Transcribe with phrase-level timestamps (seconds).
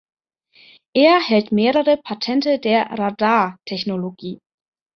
[0.95, 4.39] Er hält mehrere Patente der Radar-Technologie.